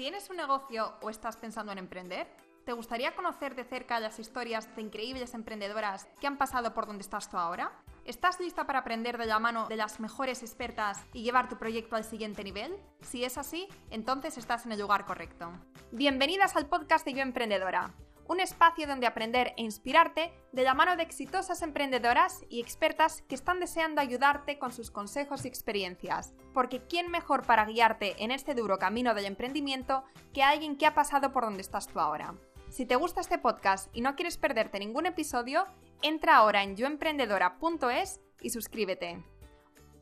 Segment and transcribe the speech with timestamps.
[0.00, 2.26] ¿Tienes un negocio o estás pensando en emprender?
[2.64, 7.02] ¿Te gustaría conocer de cerca las historias de increíbles emprendedoras que han pasado por donde
[7.02, 7.70] estás tú ahora?
[8.06, 11.96] ¿Estás lista para aprender de la mano de las mejores expertas y llevar tu proyecto
[11.96, 12.74] al siguiente nivel?
[13.02, 15.52] Si es así, entonces estás en el lugar correcto.
[15.92, 17.92] Bienvenidas al podcast de Yo Emprendedora
[18.30, 23.34] un espacio donde aprender e inspirarte de la mano de exitosas emprendedoras y expertas que
[23.34, 26.32] están deseando ayudarte con sus consejos y experiencias.
[26.54, 30.94] Porque ¿quién mejor para guiarte en este duro camino del emprendimiento que alguien que ha
[30.94, 32.36] pasado por donde estás tú ahora?
[32.68, 35.66] Si te gusta este podcast y no quieres perderte ningún episodio,
[36.00, 39.24] entra ahora en yoemprendedora.es y suscríbete.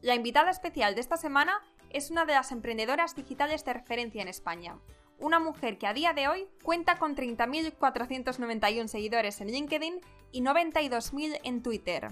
[0.02, 4.28] La invitada especial de esta semana es una de las emprendedoras digitales de referencia en
[4.28, 4.78] España
[5.18, 10.00] una mujer que a día de hoy cuenta con 30.491 seguidores en LinkedIn
[10.32, 12.08] y 92.000 en Twitter.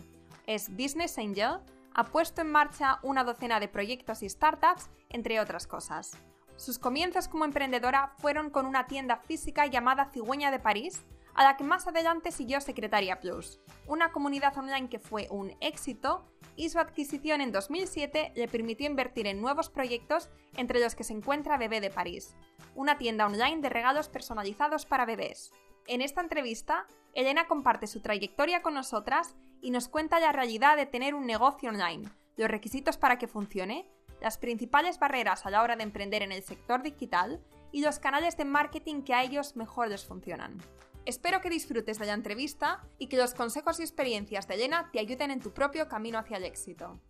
[0.47, 1.59] Es Business Angel,
[1.95, 6.16] ha puesto en marcha una docena de proyectos y startups, entre otras cosas.
[6.56, 11.05] Sus comienzos como emprendedora fueron con una tienda física llamada Cigüeña de París,
[11.36, 16.24] a la que más adelante siguió Secretaria Plus, una comunidad online que fue un éxito
[16.56, 21.12] y su adquisición en 2007 le permitió invertir en nuevos proyectos entre los que se
[21.12, 22.34] encuentra Bebé de París,
[22.74, 25.52] una tienda online de regalos personalizados para bebés.
[25.86, 30.86] En esta entrevista, Elena comparte su trayectoria con nosotras y nos cuenta la realidad de
[30.86, 33.86] tener un negocio online, los requisitos para que funcione,
[34.22, 38.39] las principales barreras a la hora de emprender en el sector digital y los canales
[38.39, 40.58] de marketing que a ellos mejor les funcionan.
[41.06, 44.98] Espero que disfrutes de la entrevista y que los consejos y experiencias de Elena te
[44.98, 47.00] ayuden en tu propio camino hacia el éxito.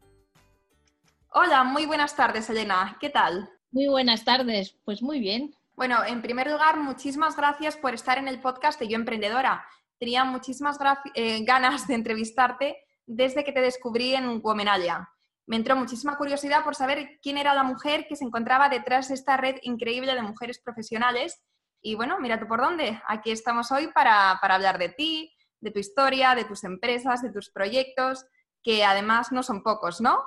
[1.30, 2.98] Hola, muy buenas tardes, Elena.
[3.00, 3.48] ¿Qué tal?
[3.70, 4.76] Muy buenas tardes.
[4.84, 5.54] Pues muy bien.
[5.76, 9.64] Bueno, en primer lugar, muchísimas gracias por estar en el podcast de Yo Emprendedora.
[9.98, 10.78] Tenía muchísimas
[11.14, 15.08] eh, ganas de entrevistarte desde que te descubrí en Womenalia.
[15.46, 19.14] Me entró muchísima curiosidad por saber quién era la mujer que se encontraba detrás de
[19.14, 21.40] esta red increíble de mujeres profesionales
[21.82, 23.00] y bueno, mira tú por dónde.
[23.06, 27.50] Aquí estamos hoy para, hablar de ti, de tu historia, de tus empresas, de tus
[27.50, 28.26] proyectos,
[28.62, 30.24] que además no son pocos, ¿no?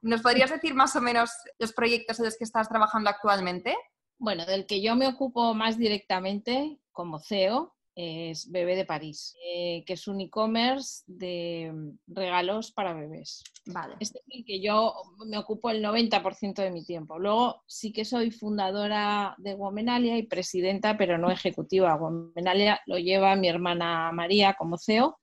[0.00, 3.76] ¿Nos podrías decir más o menos los proyectos en los que estás trabajando actualmente?
[4.18, 9.82] Bueno, del que yo me ocupo más directamente como CEO es Bebé de París, eh,
[9.84, 13.42] que es un e-commerce de mm, regalos para bebés.
[13.66, 13.96] Vale.
[13.98, 14.94] Este es el que yo
[15.26, 17.18] me ocupo el 90% de mi tiempo.
[17.18, 21.96] Luego sí que soy fundadora de Womenalia y presidenta, pero no ejecutiva.
[21.96, 25.18] Womenalia lo lleva mi hermana María como CEO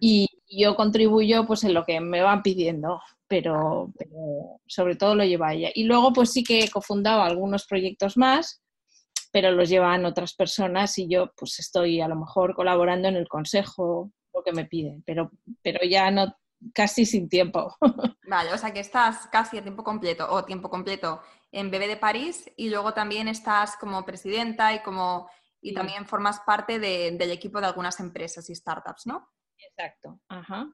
[0.00, 5.24] y yo contribuyo pues en lo que me van pidiendo, pero, pero sobre todo lo
[5.24, 5.70] lleva ella.
[5.74, 8.60] Y luego pues sí que he cofundado algunos proyectos más
[9.32, 13.28] pero los llevan otras personas y yo pues estoy a lo mejor colaborando en el
[13.28, 15.30] consejo, lo que me piden, pero,
[15.62, 16.36] pero ya no
[16.74, 17.76] casi sin tiempo.
[18.28, 21.96] Vale, o sea que estás casi a tiempo completo o tiempo completo en Bebé de
[21.96, 25.28] París y luego también estás como presidenta y como
[25.64, 29.30] y también formas parte del equipo de algunas empresas y startups, ¿no?
[29.56, 30.18] Exacto.
[30.28, 30.68] Ajá.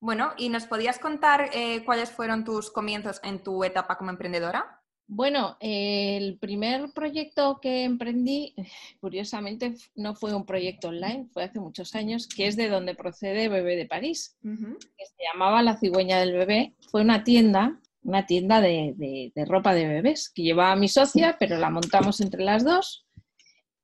[0.00, 4.77] Bueno, ¿y nos podías contar eh, cuáles fueron tus comienzos en tu etapa como emprendedora?
[5.10, 8.54] Bueno, el primer proyecto que emprendí,
[9.00, 13.48] curiosamente, no fue un proyecto online, fue hace muchos años, que es de donde procede
[13.48, 16.74] Bebé de París, que se llamaba La Cigüeña del Bebé.
[16.90, 21.70] Fue una tienda, una tienda de, ropa de bebés, que llevaba mi socia, pero la
[21.70, 23.06] montamos entre las dos.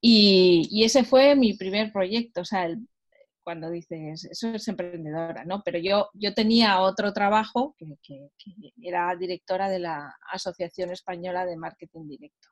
[0.02, 2.86] Y, y, ese fue mi primer proyecto, o sea, el,
[3.44, 5.62] cuando dices, eso es emprendedora, ¿no?
[5.62, 8.30] Pero yo, yo tenía otro trabajo, que,
[8.82, 12.48] era directora de la Asociación Española de Marketing Directo.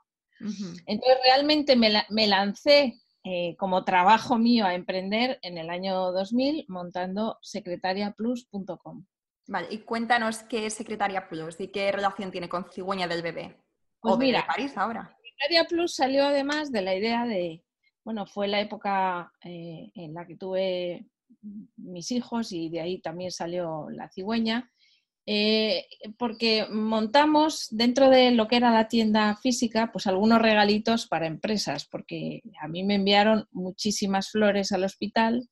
[0.87, 7.39] Entonces, realmente me, lancé eh, como trabajo mío a emprender en el año 2000 montando
[7.43, 9.07] secretariaplus.com.
[9.49, 13.57] Vale, y cuéntanos qué es Secretaria Plus y qué relación tiene con Cigüeña del Bebé.
[14.01, 15.17] Pues o mira, de París ahora.
[15.23, 17.65] Secretaria Plus salió además de la idea de,
[18.05, 21.07] bueno, fue la época eh, en la que tuve
[21.77, 24.71] mis hijos y de ahí también salió la cigüeña,
[25.25, 25.87] eh,
[26.19, 31.87] porque montamos dentro de lo que era la tienda física, pues algunos regalitos para empresas,
[31.87, 35.49] porque a mí me enviaron muchísimas flores al hospital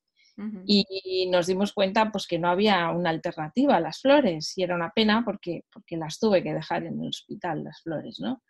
[0.64, 4.74] y, nos dimos cuenta pues que no había una alternativa a las flores y era
[4.74, 8.42] una pena porque, porque las tuve que dejar en el hospital, las flores, ¿no?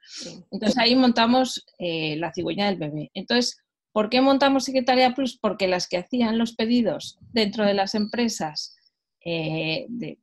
[0.50, 3.10] Entonces ahí montamos eh, la cigüeña del bebé.
[3.12, 3.60] Entonces,
[3.92, 5.38] ¿Por qué montamos Secretaria Plus?
[5.38, 8.76] Porque las que hacían los pedidos dentro de las empresas
[9.24, 10.18] eh, de,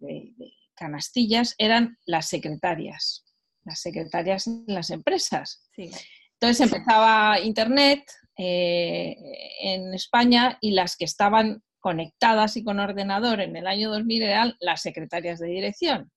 [0.76, 3.26] canastillas eran las secretarias,
[3.66, 5.68] las secretarias en las empresas.
[5.76, 8.04] Entonces empezaba Internet
[8.38, 9.16] eh,
[9.62, 14.54] en España y las que estaban conectadas y con ordenador en el año 2000 eran
[14.60, 16.12] las secretarias de dirección.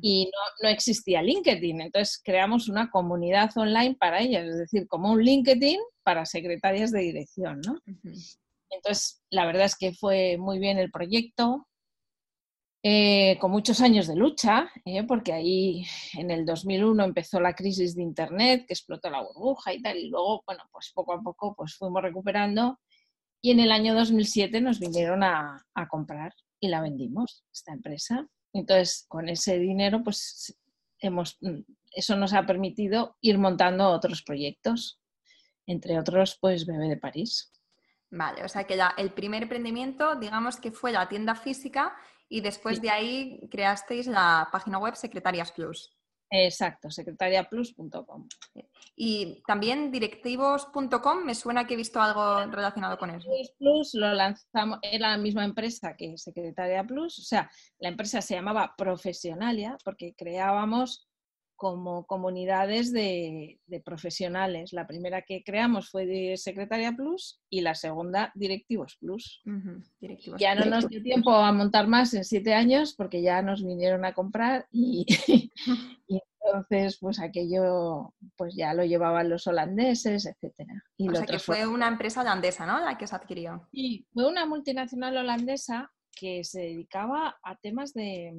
[0.00, 0.30] Y
[0.62, 1.80] no, existía LinkedIn.
[1.80, 7.00] Entonces creamos una comunidad online para ellas, es decir, como un LinkedIn para secretarias de
[7.00, 7.60] dirección.
[7.66, 7.78] ¿no?
[8.70, 11.68] Entonces, la verdad es que fue muy bien el proyecto,
[12.84, 15.84] eh, con muchos años de lucha, eh, porque ahí
[16.14, 20.08] en el 2001 empezó la crisis de Internet, que explotó la burbuja y tal, y
[20.08, 22.80] luego, bueno, pues poco a poco pues fuimos recuperando
[23.40, 28.26] y en el año 2007 nos vinieron a, a comprar y la vendimos, esta empresa.
[28.52, 30.58] Entonces, con ese dinero, pues
[30.98, 31.38] hemos,
[31.92, 35.00] eso nos ha permitido ir montando otros proyectos,
[35.66, 37.52] entre otros, pues Bebé de París.
[38.10, 41.96] Vale, o sea que ya el primer emprendimiento, digamos que fue la tienda física
[42.28, 45.90] y después de ahí creasteis la página web Secretarias Plus.
[46.34, 48.26] Exacto, secretariaplus.com.
[48.96, 53.28] Y también directivos.com, me suena que he visto algo relacionado con eso.
[53.58, 58.34] Plus lo lanzamos, era la misma empresa que Secretaria Plus, o sea, la empresa se
[58.34, 61.06] llamaba Profesionalia porque creábamos
[61.62, 64.72] como comunidades de, profesionales.
[64.72, 69.40] La primera que creamos fue de Secretaria Plus y la segunda Directivos Plus.
[70.40, 74.04] ya no nos dio tiempo a montar más en siete años porque ya nos vinieron
[74.04, 75.06] a comprar y,
[76.08, 80.82] entonces pues aquello pues ya lo llevaban los holandeses, etcétera.
[80.96, 82.84] Y o sea que fue una empresa holandesa, ¿no?
[82.84, 83.68] La que se adquirió.
[83.70, 88.34] Sí, fue una multinacional holandesa que se dedicaba a temas de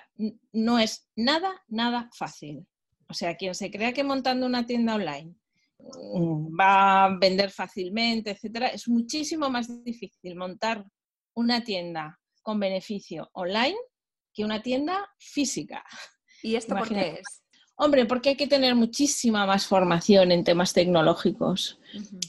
[0.53, 2.65] no es nada, nada fácil.
[3.09, 5.35] O sea, quien se crea que montando una tienda online
[5.79, 10.85] mm, va a vender fácilmente, etcétera, es muchísimo más difícil montar
[11.33, 13.77] una tienda con beneficio online
[14.33, 15.83] que una tienda física.
[16.43, 17.43] ¿Y esto por qué es?
[17.79, 21.79] Hombre, porque hay que tener muchísima más formación en temas tecnológicos.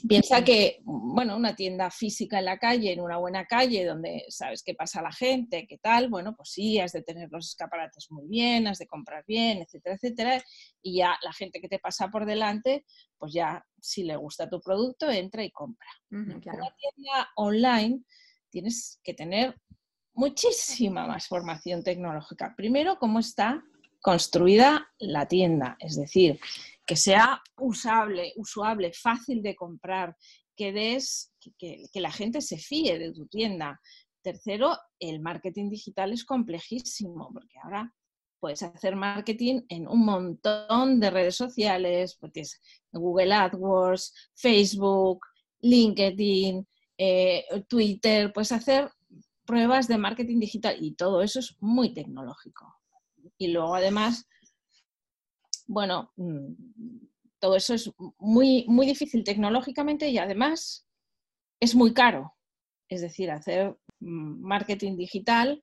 [0.07, 4.63] Piensa que, bueno, una tienda física en la calle, en una buena calle, donde sabes
[4.63, 8.29] qué pasa la gente, qué tal, bueno, pues sí, has de tener los escaparates muy
[8.29, 10.45] bien, has de comprar bien, etcétera, etcétera.
[10.83, 12.85] Y ya la gente que te pasa por delante,
[13.17, 15.89] pues ya, si le gusta tu producto, entra y compra.
[16.11, 18.03] Una tienda online
[18.51, 19.59] tienes que tener
[20.13, 22.53] muchísima más formación tecnológica.
[22.55, 23.65] Primero, cómo está
[24.01, 26.39] construida la tienda, es decir,
[26.87, 30.17] que sea usable, usable, fácil de comprar,
[30.57, 33.81] que des, que, la gente se fíe de tu tienda.
[34.23, 37.95] Tercero, el marketing digital es complejísimo, porque ahora
[38.41, 42.61] puedes hacer marketing en un montón de redes sociales, pues
[42.93, 45.21] Google AdWords, Facebook,
[45.61, 48.91] LinkedIn, eh, Twitter, puedes hacer
[49.45, 52.78] pruebas de marketing digital y todo eso es muy tecnológico.
[53.39, 54.27] Y luego además,
[55.67, 56.53] bueno, mm,
[57.39, 60.87] todo eso es muy, muy difícil tecnológicamente y además
[61.61, 62.35] es muy caro.
[62.89, 65.63] Es decir, hacer mm, marketing digital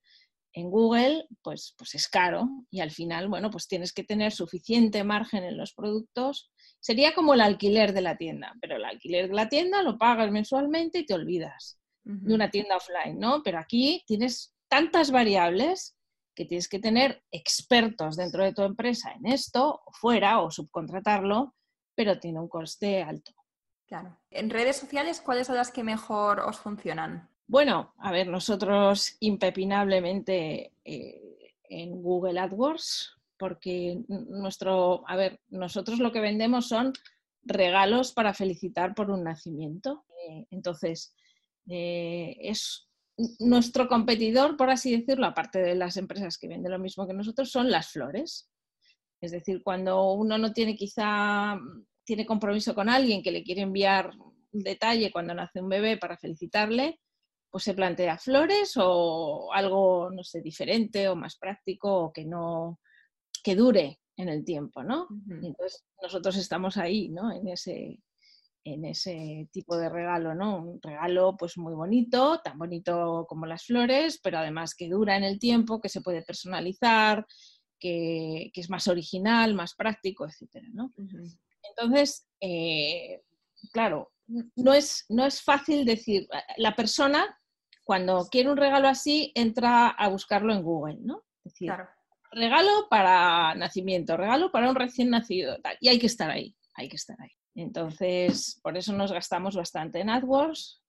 [0.54, 5.04] en Google, pues, pues es caro y al final, bueno, pues tienes que tener suficiente
[5.04, 6.50] margen en los productos.
[6.80, 10.32] Sería como el alquiler de la tienda, pero el alquiler de la tienda lo pagas
[10.32, 13.42] mensualmente y te olvidas de una tienda offline, ¿no?
[13.44, 15.98] Pero aquí tienes tantas variables
[16.36, 21.56] que tienes que tener expertos dentro de tu empresa en esto, o fuera, o subcontratarlo,
[21.96, 23.32] pero tiene un coste alto.
[23.88, 24.18] Claro.
[24.32, 27.30] En redes sociales, ¿cuáles son las que mejor os funcionan?
[27.48, 36.12] Bueno, a ver, nosotros impepinablemente eh, en Google AdWords, porque nuestro, a ver, nosotros lo
[36.12, 36.94] que vendemos son
[37.44, 40.06] regalos para felicitar por un nacimiento.
[40.28, 41.14] Eh, entonces,
[41.70, 42.88] eh, es
[43.40, 47.50] nuestro competidor, por así decirlo, aparte de las empresas que venden lo mismo que nosotros,
[47.50, 48.50] son las flores.
[49.22, 51.58] Es decir, cuando uno no tiene quizá,
[52.04, 54.12] tiene compromiso con alguien que le quiere enviar
[54.52, 57.00] un detalle cuando nace un bebé para felicitarle,
[57.50, 62.80] pues se plantea flores o algo, no sé, diferente o más práctico o que no,
[63.44, 65.08] que dure en el tiempo, ¿no?
[65.30, 67.34] entonces nosotros estamos ahí, ¿no?
[67.34, 68.00] En ese,
[68.66, 70.58] en ese tipo de regalo, ¿no?
[70.58, 75.24] Un regalo pues muy bonito, tan bonito como las flores, pero además que dura en
[75.24, 77.26] el tiempo, que se puede personalizar,
[77.80, 80.92] que, es más original, más práctico, etcétera, ¿no?
[80.98, 83.22] Entonces, eh,
[83.72, 87.40] claro, no es, no es fácil decir, la persona
[87.84, 91.24] cuando quiere un regalo así entra a buscarlo en Google, ¿no?
[91.44, 91.72] Es decir,
[92.32, 96.96] regalo para nacimiento, regalo para un recién nacido, y hay que estar ahí, hay que
[96.96, 97.32] estar ahí.
[97.56, 100.82] Entonces, por eso nos gastamos bastante en AdWords.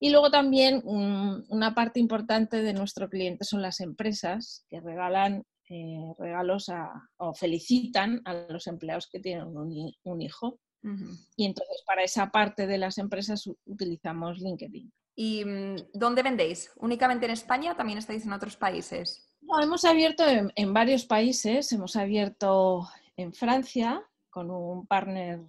[0.00, 6.12] Y luego también una parte importante de nuestro cliente son las empresas que regalan eh,
[6.18, 6.70] regalos
[7.16, 10.60] o felicitan a los empleados que tienen un, hijo.
[11.36, 14.92] Y entonces para esa parte de las empresas utilizamos LinkedIn.
[15.16, 16.70] ¿Y mm, dónde vendéis?
[16.76, 17.74] ¿Únicamente en España?
[17.74, 19.26] ¿También estáis en otros países?
[19.40, 21.72] No, hemos abierto en varios países.
[21.72, 24.02] Hemos abierto en Francia,
[24.34, 25.40] con un partner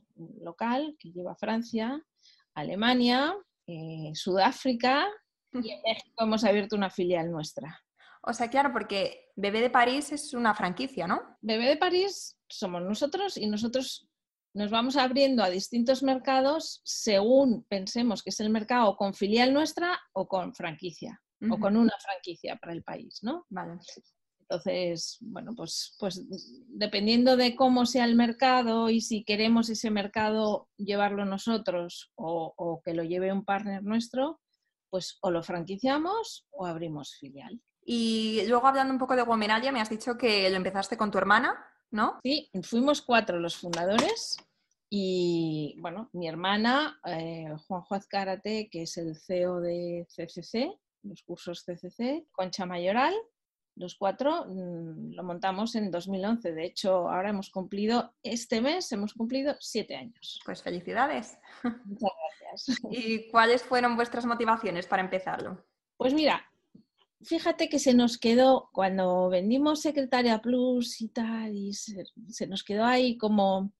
[0.42, 2.00] local que lleva Francia,
[2.54, 5.08] Alemania, eh, Sudáfrica
[5.52, 7.82] y en México hemos abierto una filial nuestra.
[8.22, 11.20] O sea, claro, porque Bebé de París es una franquicia, ¿no?
[11.42, 14.08] Bebé de París somos nosotros y nosotros
[14.54, 20.00] nos vamos abriendo a distintos mercados según pensemos que es el mercado con filial nuestra
[20.14, 23.46] o con franquicia o con una franquicia para el país, ¿no?
[23.50, 23.80] Vale.
[24.48, 26.24] Entonces, bueno, pues, pues
[26.68, 32.94] dependiendo de cómo sea el mercado y si queremos ese mercado llevarlo nosotros o, que
[32.94, 34.40] lo lleve un partner nuestro,
[34.92, 37.60] pues o lo franquiciamos o abrimos filial.
[37.84, 41.18] Y luego hablando un poco de Womenalia, me has dicho que lo empezaste con tu
[41.18, 41.56] hermana,
[41.90, 42.20] ¿no?
[42.24, 44.38] Sí, fuimos cuatro los fundadores
[44.90, 50.72] y bueno, mi hermana, eh, Juanjo Azcárate, que es el CEO de CCC,
[51.02, 53.14] los cursos CCC, Concha Mayoral,
[53.76, 56.54] los cuatro mm, lo montamos en 2011.
[56.54, 60.40] De hecho, ahora hemos cumplido, este mes hemos cumplido siete años.
[60.46, 61.38] Pues felicidades.
[61.86, 62.80] Muchas gracias.
[62.90, 65.66] ¿Y cuáles fueron vuestras motivaciones para empezarlo?
[65.98, 66.46] Pues mira,
[67.22, 72.86] fíjate que se nos quedó, cuando vendimos Secretaria Plus y tal, y se, nos quedó
[72.86, 73.74] ahí como...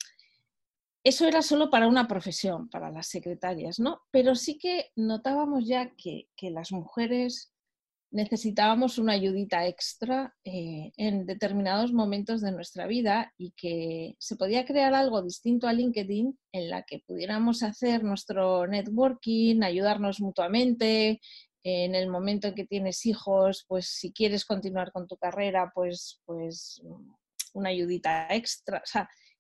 [1.04, 4.02] Eso era solo para una profesión, para las secretarias, ¿no?
[4.10, 7.55] Pero sí que notábamos ya que, que las mujeres
[8.16, 14.66] necesitábamos una ayudita extra eh, en determinados momentos de nuestra vida y que se podía
[14.66, 21.20] crear algo distinto a LinkedIn en la que pudiéramos hacer nuestro networking, ayudarnos mutuamente.
[21.62, 26.22] En el momento en que tienes hijos, pues si quieres continuar con tu carrera, pues,
[26.26, 26.82] pues
[27.54, 28.82] una ayudita extra.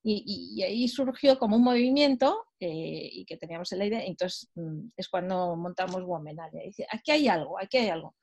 [0.03, 4.03] y, ahí surgió como un movimiento eh, y que teníamos la idea.
[4.03, 6.61] Entonces mm, es cuando montamos Womenalia.
[6.63, 8.15] Dice, aquí hay algo, aquí hay algo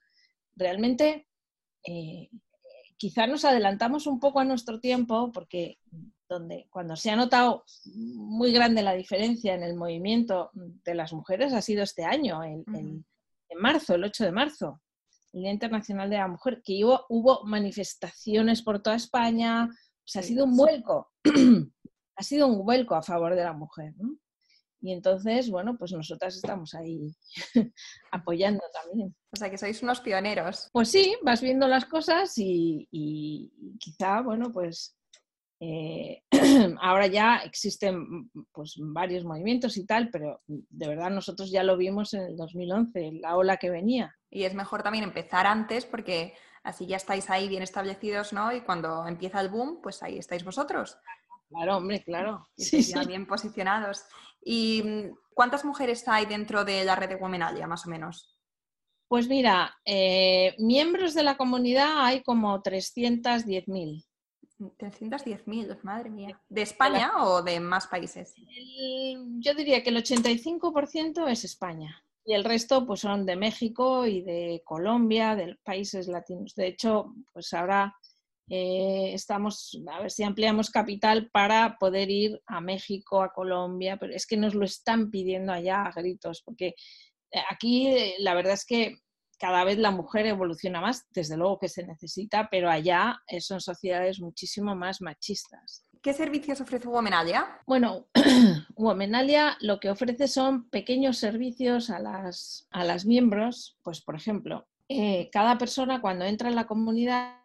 [0.56, 1.26] realmente
[1.84, 2.28] eh,
[2.96, 5.78] quizá nos adelantamos un poco a nuestro tiempo porque
[6.28, 11.52] donde, cuando se ha notado muy grande la diferencia en el movimiento de las mujeres
[11.52, 13.04] ha sido este año, en
[13.58, 14.80] marzo, el 8 de marzo,
[15.32, 20.44] el Día Internacional de la Mujer, que hubo, hubo manifestaciones por toda España, ha sido
[20.44, 21.12] un vuelco,
[22.16, 23.94] ha sido un vuelco a favor de la mujer.
[23.96, 24.16] ¿no?
[24.82, 27.14] Y entonces, bueno, pues nosotras estamos ahí
[28.10, 29.14] apoyando también.
[29.30, 30.68] O sea, que sois unos pioneros.
[30.72, 32.88] Pues sí, vas viendo las cosas y,
[33.78, 34.96] quizá, bueno, pues
[35.60, 36.24] eh,
[36.80, 42.12] ahora ya existen pues varios movimientos y tal, pero de verdad nosotros ya lo vimos
[42.14, 44.12] en el 2011, la ola que venía.
[44.28, 46.34] Y es mejor también empezar antes porque
[46.64, 48.52] así ya estáis ahí bien establecidos, ¿no?
[48.52, 50.98] Y cuando empieza el boom, pues ahí estáis vosotros.
[51.52, 52.48] Claro, hombre, claro.
[52.56, 52.94] Sí, sí.
[53.06, 54.04] bien posicionados.
[54.44, 58.38] ¿Y mm, cuántas mujeres hay dentro de la red de Womenalia, más o menos?
[59.08, 64.06] Pues mira, eh, miembros de la comunidad hay como 310.000.
[64.78, 66.40] 310.000, madre mía.
[66.48, 68.34] ¿De España o de más países?
[69.38, 74.22] yo diría que el 85% es España y el resto pues son de México y
[74.22, 76.54] de Colombia, de países latinos.
[76.54, 77.94] De hecho, pues ahora
[78.54, 84.12] eh, estamos a ver si ampliamos capital para poder ir a México, a Colombia, pero
[84.12, 86.74] es que nos lo están pidiendo allá a gritos, porque
[87.30, 88.98] eh, aquí eh, la verdad es que
[89.38, 94.20] cada vez la mujer evoluciona más, desde luego que se necesita, pero allá son sociedades
[94.20, 95.86] muchísimo más machistas.
[96.02, 97.58] ¿Qué servicios ofrece Womenalia?
[97.66, 98.08] Bueno,
[98.76, 103.78] Womenalia lo que ofrece son pequeños servicios a las, a las miembros.
[103.82, 107.41] Pues, por ejemplo, eh, cada persona cuando entra en la comunidad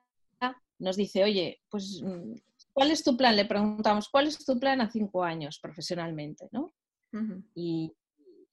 [0.80, 2.34] nos dice, oye, pues, mm,
[2.74, 3.36] ¿cuál es tu plan?
[3.36, 6.48] Le preguntamos, ¿cuál es tu plan a cinco años profesionalmente?
[6.52, 6.74] ¿no?
[7.56, 7.92] y,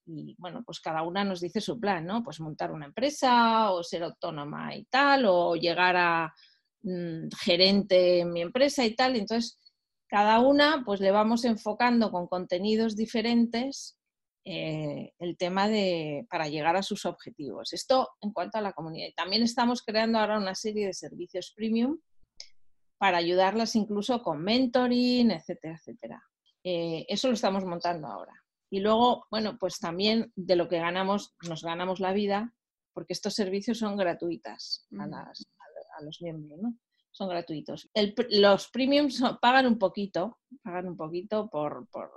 [0.07, 2.23] y, bueno, pues cada una nos dice su plan, ¿no?
[2.23, 6.35] Pues montar una empresa o ser autónoma y tal, o llegar a
[6.83, 9.17] mm, gerente en mi empresa y tal.
[9.17, 9.59] Entonces,
[10.07, 13.99] cada una pues le vamos enfocando con contenidos diferentes
[14.45, 17.73] eh, el tema de para llegar a sus objetivos.
[17.73, 19.09] Esto en cuanto a la comunidad.
[19.17, 21.99] También estamos creando ahora una serie de servicios premium
[22.99, 26.23] para ayudarlas incluso con mentoring, etcétera, etcétera.
[26.63, 28.33] Eh, eso lo estamos montando ahora.
[28.71, 32.55] Y luego, bueno, pues también de lo que ganamos, nos ganamos la vida,
[32.93, 36.77] porque estos servicios son gratuitas a, a, los miembros, ¿no?
[37.13, 37.89] Son gratuitos.
[38.31, 42.11] los premiums pagan un poquito, pagan un poquito por, por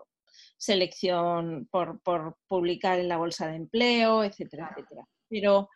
[0.58, 5.08] selección, por, por, publicar en la bolsa de empleo, etcétera, etcétera.
[5.30, 5.70] Pero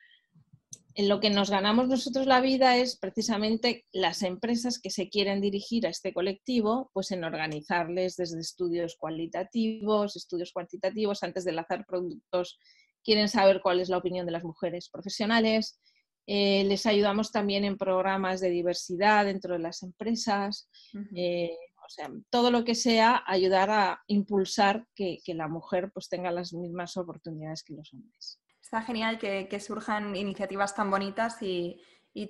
[0.95, 5.41] en lo que nos ganamos nosotros la vida es precisamente las empresas que se quieren
[5.41, 11.85] dirigir a este colectivo, pues en organizarles desde estudios cualitativos, estudios cuantitativos, antes de lanzar
[11.85, 12.59] productos,
[13.03, 15.79] quieren saber cuál es la opinión de las mujeres profesionales.
[16.27, 20.69] Eh, les ayudamos también en programas de diversidad dentro de las empresas.
[21.15, 21.55] Eh,
[21.85, 26.31] o sea, todo lo que sea ayudar a impulsar que, que la mujer pues tenga
[26.31, 28.40] las mismas oportunidades que los hombres.
[28.71, 31.77] Está genial que, surjan iniciativas tan bonitas y,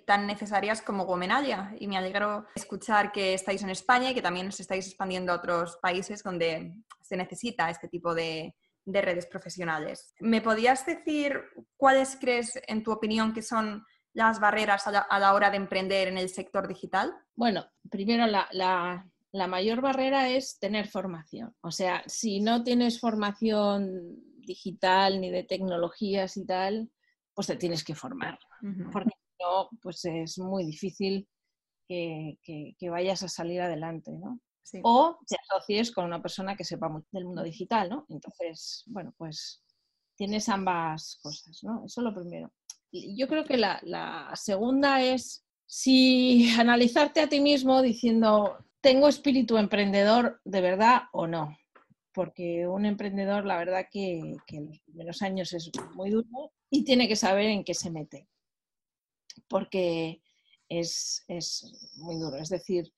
[0.08, 1.76] tan necesarias como Gomenalia.
[1.80, 5.36] Y me alegro escuchar que estáis en España y que también os estáis expandiendo a
[5.36, 8.56] otros países donde se necesita este tipo de,
[8.88, 10.16] redes profesionales.
[10.20, 11.40] ¿Me podías decir
[11.78, 16.18] cuáles crees, en tu opinión, que son las barreras a la, hora de emprender en
[16.18, 17.14] el sector digital?
[17.36, 19.06] Bueno, primero la,
[19.48, 21.56] mayor barrera es tener formación.
[21.62, 26.92] O sea, si no tienes formación digital ni de tecnologías y tal,
[27.34, 28.40] pues te tienes que formar.
[28.92, 31.28] Porque no, pues es muy difícil
[31.88, 34.40] que, vayas a salir adelante, ¿no?
[34.84, 38.06] O te asocies con una persona que sepa del mundo digital, ¿no?
[38.10, 39.64] Entonces, bueno, pues
[40.16, 41.84] tienes ambas cosas, ¿no?
[41.86, 42.54] Eso es lo primero.
[42.92, 49.58] Yo creo que la, la segunda es si analizarte a ti mismo diciendo, ¿tengo espíritu
[49.58, 51.58] emprendedor de verdad o no?
[52.14, 57.08] Porque un emprendedor, la verdad que, en los primeros años es muy duro y tiene
[57.08, 58.28] que saber en qué se mete,
[59.48, 60.22] porque
[60.68, 61.26] es,
[61.98, 62.38] muy duro.
[62.38, 62.92] Es decir,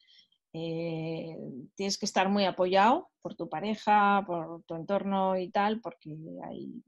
[0.53, 1.35] eh,
[1.75, 6.83] tienes que estar muy apoyado por tu pareja, por tu entorno y tal, porque hay,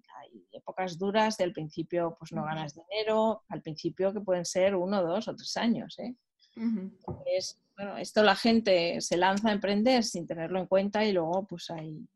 [0.51, 5.27] épocas duras, del principio pues no ganas dinero, al principio que pueden ser uno, dos
[5.27, 5.97] o tres años.
[5.99, 6.15] ¿eh?
[6.55, 11.69] bueno, esto la gente se lanza a emprender sin tenerlo en cuenta y luego pues
[11.69, 12.07] hay,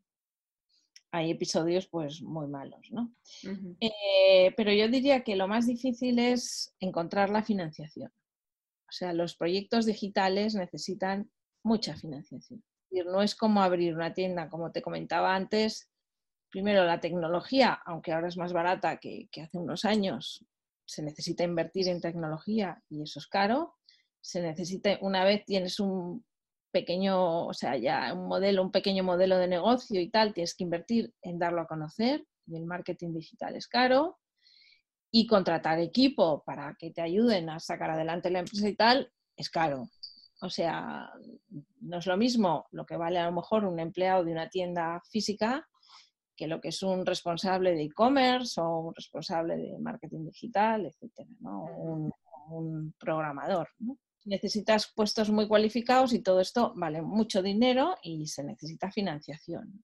[1.11, 3.13] hay episodios pues muy malos, ¿no?
[3.79, 8.11] Eh, pero yo diría que lo más difícil es encontrar la financiación.
[8.87, 11.31] O sea, los proyectos digitales necesitan
[11.63, 12.63] mucha financiación.
[12.91, 15.89] No es como abrir una tienda, como te comentaba antes.
[16.49, 20.45] Primero, la tecnología, aunque ahora es más barata que, que hace unos años,
[20.85, 23.75] se necesita invertir en tecnología y eso es caro.
[24.21, 26.25] Se necesita, una vez tienes un
[26.71, 30.63] pequeño, o sea, ya un modelo, un pequeño modelo de negocio y tal, tienes que
[30.63, 34.19] invertir en darlo a conocer y el marketing digital es caro
[35.11, 39.49] y contratar equipo para que te ayuden a sacar adelante la empresa y tal es
[39.49, 39.89] caro.
[40.41, 41.11] O sea,
[41.81, 45.01] no es lo mismo lo que vale a lo mejor un empleado de una tienda
[45.09, 45.67] física
[46.35, 51.27] que lo que es un responsable de e-commerce o un responsable de marketing digital, etcétera,
[51.41, 51.65] ¿no?
[51.65, 52.11] un,
[52.51, 53.67] un programador.
[53.79, 53.97] ¿no?
[54.25, 59.83] Necesitas puestos muy cualificados y todo esto vale mucho dinero y se necesita financiación.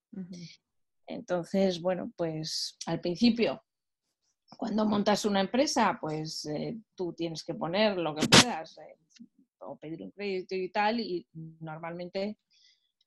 [1.08, 3.64] Entonces, bueno, pues al principio,
[4.58, 8.98] cuando montas una empresa, pues eh, tú tienes que poner lo que puedas eh,
[9.60, 11.28] o pedir un crédito y tal, y
[11.60, 12.38] normalmente,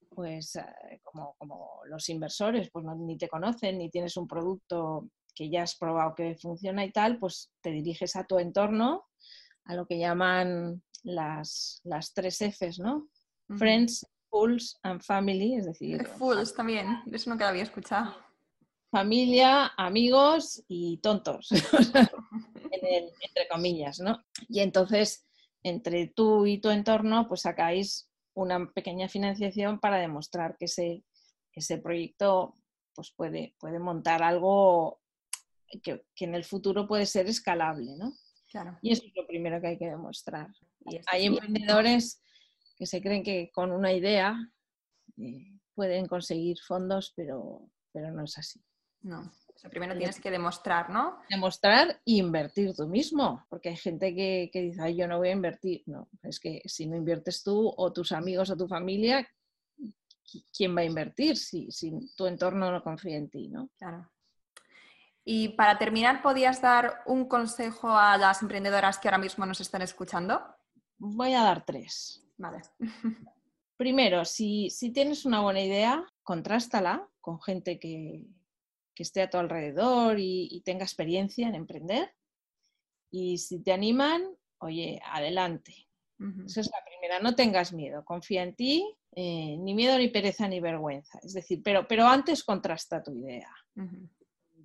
[0.08, 5.48] pues eh, como, como, los inversores, pues ni te conocen, ni tienes un producto que
[5.48, 9.06] ya has probado que funciona y tal, pues te diriges a tu entorno,
[9.64, 13.08] a lo que llaman las, las tres Fs, ¿no?
[13.56, 16.06] Friends, Fools and Family, es decir...
[16.06, 18.14] Fools también, eso nunca lo había escuchado.
[18.90, 21.48] Familia, amigos y tontos,
[22.72, 24.22] entre comillas, ¿no?
[24.48, 25.26] Y entonces,
[25.62, 31.04] entre tú y tu entorno, pues sacáis una pequeña financiación para demostrar que ese,
[31.52, 32.56] ese proyecto
[32.94, 35.00] pues puede, puede montar algo
[35.82, 38.12] que, que en el futuro puede ser escalable, ¿no?
[38.82, 40.48] Y eso es lo primero que hay que demostrar.
[41.06, 42.22] Hay emprendedores
[42.76, 44.36] que se creen que con una idea
[45.16, 48.60] eh, pueden conseguir fondos, pero, pero no es así.
[49.00, 49.32] No.
[49.70, 51.20] primero tienes que demostrar, ¿no?
[51.30, 55.28] Demostrar e invertir tú mismo, porque hay gente que, que dice, Ay, yo no voy
[55.28, 55.82] a invertir.
[55.86, 59.28] No, es que si no inviertes tú o tus amigos o tu familia,
[60.56, 63.70] ¿quién va a invertir si, si tu entorno no confía en ti, ¿no?
[63.78, 64.10] Claro.
[65.24, 69.82] Y para terminar, ¿podías dar un consejo a las emprendedoras que ahora mismo nos están
[69.82, 70.42] escuchando?
[70.98, 72.24] Voy a dar tres.
[72.36, 72.60] Vale.
[73.76, 78.26] Primero, si, tienes una buena idea, contrástala con gente que,
[78.96, 82.12] esté a tu alrededor y, tenga experiencia en emprender.
[83.10, 84.22] Y si te animan,
[84.58, 85.74] oye, adelante.
[86.46, 90.48] Esa es la primera, no tengas miedo, confía en ti, eh, ni miedo, ni pereza,
[90.48, 91.20] ni vergüenza.
[91.22, 93.54] Es decir, pero, pero antes contrasta tu idea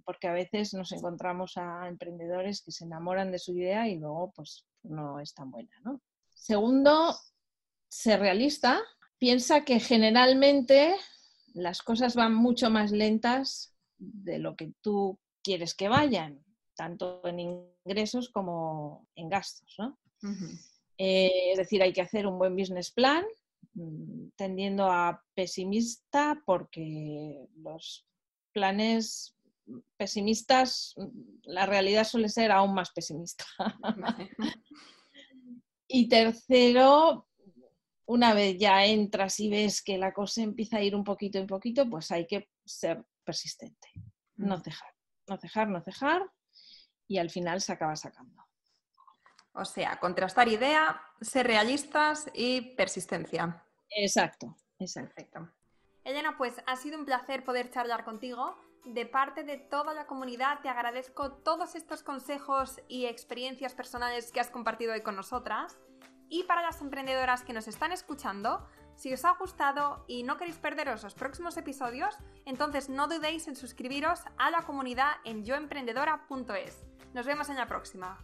[0.06, 4.32] porque a veces nos encontramos a emprendedores que se enamoran de su idea y luego
[4.36, 6.02] pues no es tan buena, ¿no?
[6.44, 7.16] Segundo,
[7.88, 8.82] ser realista.
[9.18, 10.94] Piensa que generalmente
[11.54, 16.44] las cosas van mucho más lentas de lo que tú quieres que vayan,
[16.76, 17.40] tanto en
[17.86, 19.98] ingresos como en gastos, ¿no?
[20.98, 23.24] Eh, es decir, hay que hacer un buen business plan,
[23.76, 28.06] mm, tendiendo a pesimista porque los
[28.52, 29.34] planes
[29.96, 30.94] pesimistas,
[31.44, 33.46] la realidad suele ser aún más pesimista.
[35.96, 37.28] Y tercero,
[38.06, 41.46] una vez ya entras y ves que la cosa empieza a ir un poquito en
[41.46, 43.90] poquito, pues hay que ser persistente,
[44.36, 44.64] no mm.
[44.64, 44.90] cejar,
[45.28, 46.24] no cejar, no cejar,
[47.08, 48.44] y al final se acaba sacando.
[49.54, 53.64] O sea, contrastar idea, ser realistas y persistencia.
[53.92, 55.48] Exacto, exacto.
[56.04, 60.60] Elena, pues ha sido un placer poder charlar contigo de parte de toda la comunidad
[60.62, 65.78] te agradezco todos estos consejos y experiencias personales que has compartido hoy con nosotras.
[66.34, 70.58] Y para las emprendedoras que nos están escuchando, si os ha gustado y no queréis
[70.58, 76.88] perderos los próximos episodios, entonces no dudéis en suscribiros a la comunidad en yoemprendedora.es.
[77.14, 78.18] Nos vemos en la próxima.